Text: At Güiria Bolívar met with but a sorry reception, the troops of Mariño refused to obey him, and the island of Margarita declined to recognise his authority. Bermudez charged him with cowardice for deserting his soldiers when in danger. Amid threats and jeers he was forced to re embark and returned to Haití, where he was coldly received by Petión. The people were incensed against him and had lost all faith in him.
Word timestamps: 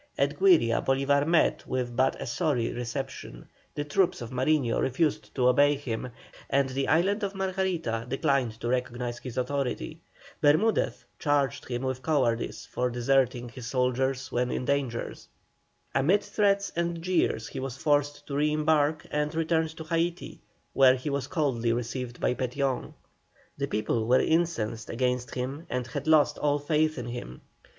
At 0.17 0.39
Güiria 0.39 0.83
Bolívar 0.83 1.27
met 1.27 1.67
with 1.67 1.95
but 1.95 2.19
a 2.19 2.25
sorry 2.25 2.73
reception, 2.73 3.47
the 3.75 3.83
troops 3.83 4.19
of 4.19 4.31
Mariño 4.31 4.81
refused 4.81 5.35
to 5.35 5.47
obey 5.47 5.75
him, 5.75 6.09
and 6.49 6.69
the 6.69 6.87
island 6.87 7.21
of 7.21 7.35
Margarita 7.35 8.07
declined 8.09 8.59
to 8.61 8.67
recognise 8.67 9.19
his 9.19 9.37
authority. 9.37 10.01
Bermudez 10.41 11.05
charged 11.19 11.67
him 11.67 11.83
with 11.83 12.01
cowardice 12.01 12.65
for 12.65 12.89
deserting 12.89 13.49
his 13.49 13.67
soldiers 13.67 14.31
when 14.31 14.49
in 14.49 14.65
danger. 14.65 15.13
Amid 15.93 16.23
threats 16.23 16.71
and 16.75 16.99
jeers 17.03 17.49
he 17.49 17.59
was 17.59 17.77
forced 17.77 18.25
to 18.25 18.35
re 18.35 18.51
embark 18.51 19.05
and 19.11 19.35
returned 19.35 19.77
to 19.77 19.83
Haití, 19.83 20.39
where 20.73 20.95
he 20.95 21.11
was 21.11 21.27
coldly 21.27 21.73
received 21.73 22.19
by 22.19 22.33
Petión. 22.33 22.95
The 23.55 23.67
people 23.67 24.07
were 24.07 24.19
incensed 24.19 24.89
against 24.89 25.35
him 25.35 25.67
and 25.69 25.85
had 25.85 26.07
lost 26.07 26.39
all 26.39 26.57
faith 26.57 26.97
in 26.97 27.05
him. 27.05 27.41